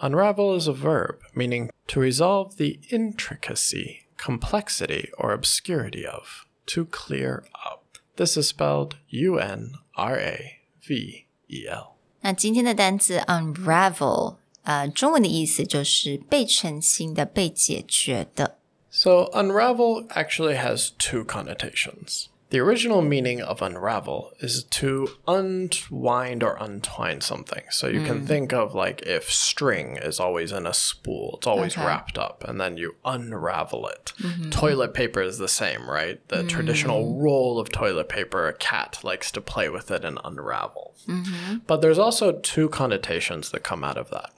[0.00, 7.44] Unravel is a verb meaning to resolve the intricacy, complexity, or obscurity of, to clear
[7.64, 7.98] up.
[8.16, 11.96] This is spelled U N R A V E L.
[12.20, 18.58] 那今天的单词 unravel，呃，中文的意思就是被澄清的、被解决的。
[18.90, 22.26] So, unravel actually has two connotations.
[22.49, 27.63] The original meaning of unravel is to unwind or untwine something.
[27.69, 28.27] So, you can mm.
[28.27, 31.85] think of like if string is always in a spool, it's always Okay.
[31.85, 34.13] wrapped up, and then you unravel it.
[34.19, 34.49] Mm-hmm.
[34.49, 36.27] Toilet paper is the same, right?
[36.29, 37.21] The traditional mm.
[37.21, 40.95] roll of toilet paper, a cat likes to play with it and unravel.
[41.07, 41.57] Mm-hmm.
[41.67, 44.31] But there's also two connotations that come out of that.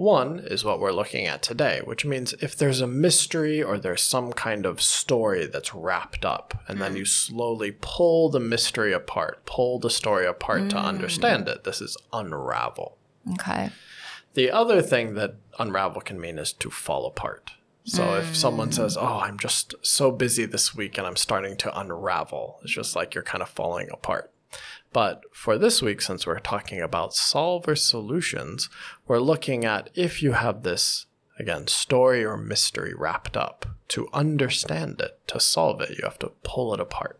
[0.00, 4.00] One is what we're looking at today, which means if there's a mystery or there's
[4.00, 7.08] some kind of story that's wrapped up, and then you mm.
[7.08, 10.84] slowly pull the mystery apart, pull the story apart to mm.
[10.84, 12.96] understand it, this is unravel.
[13.32, 17.50] OK，The other thing that unravel can mean is to fall apart.
[17.84, 19.02] So if someone says, mm.
[19.02, 23.14] Oh, I'm just so busy this week and I'm starting to unravel, it's just like
[23.14, 24.32] you're kind of falling apart.
[24.91, 28.69] But for this week, since we're talking about solver solutions,
[29.07, 31.05] we're looking at if you have this,
[31.39, 36.31] again, story or mystery wrapped up, to understand it, to solve it, you have to
[36.43, 37.17] pull it apart.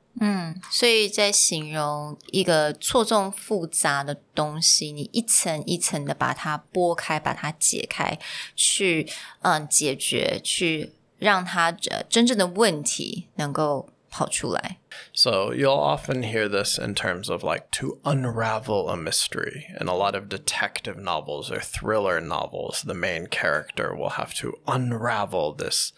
[0.71, 8.17] 所以在形容一个错综复杂的东西，你一层一层的把它剥开，把它解开，
[8.55, 9.09] 去
[9.41, 14.77] 嗯解决，去让它呃真正的问题能够 跑出来。
[15.11, 19.67] So you'll often hear this in terms of like to unravel a mystery.
[19.79, 24.57] In a lot of detective novels or thriller novels, the main character will have to
[24.67, 25.91] unravel this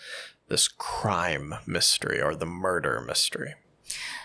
[0.50, 3.55] this crime mystery or the murder mystery.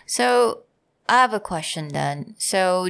[0.07, 0.63] So
[1.09, 2.35] I have a question then.
[2.39, 2.89] So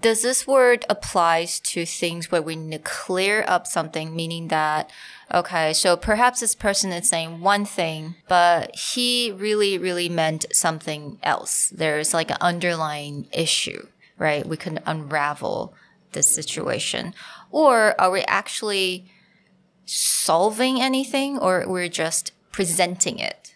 [0.00, 4.90] does this word applies to things where we need to clear up something, meaning that
[5.32, 11.18] okay, so perhaps this person is saying one thing, but he really, really meant something
[11.22, 11.70] else.
[11.70, 13.86] There's like an underlying issue,
[14.18, 14.46] right?
[14.46, 15.74] We can unravel
[16.12, 17.14] this situation.
[17.50, 19.06] Or are we actually
[19.84, 23.53] solving anything or we're just presenting it?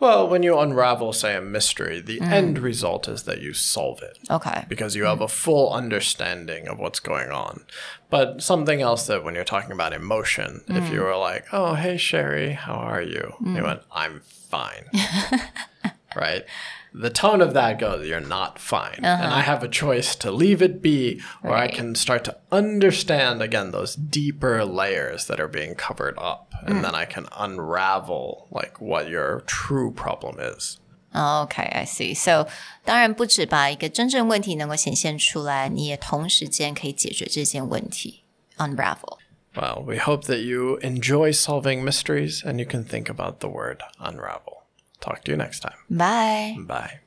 [0.00, 2.30] Well, when you unravel, say, a mystery, the mm.
[2.30, 4.18] end result is that you solve it.
[4.30, 4.64] Okay.
[4.68, 7.64] because you have a full understanding of what's going on.
[8.10, 10.92] But something else that when you're talking about emotion, if mm.
[10.92, 13.62] you were like, "Oh, hey Sherry, how are you?" You mm.
[13.62, 14.84] went, "I'm fine."
[16.17, 16.43] right?
[16.93, 20.61] The tone of that goes, "You're not fine." And I have a choice to leave
[20.61, 21.75] it be or I Right.
[21.75, 26.93] can start to understand again those deeper layers that are being covered up and then
[26.93, 30.77] I can unravel like what your true problem is.
[31.15, 32.15] Okay, I see.
[32.15, 32.47] So，
[32.83, 38.23] 当然不止把一个真正问题能够显现出来，你也同时间可以解决这件问题，
[38.57, 39.17] unravel。
[39.55, 43.81] Well, we hope that you enjoy solving mysteries and you can think about the word
[43.99, 44.56] unravel.
[45.00, 45.76] Talk to you next time.
[45.90, 46.56] Bye.
[46.58, 47.00] Bye.